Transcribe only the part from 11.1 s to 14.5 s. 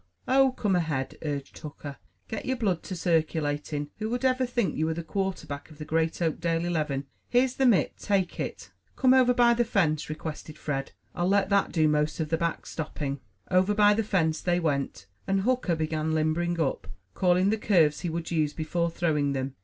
"I'll let that do most of the backstopping." Over by the fence